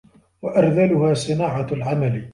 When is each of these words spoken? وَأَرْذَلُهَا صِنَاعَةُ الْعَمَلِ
وَأَرْذَلُهَا 0.41 1.13
صِنَاعَةُ 1.13 1.67
الْعَمَلِ 1.73 2.29